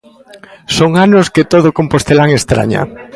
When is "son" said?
0.75-0.91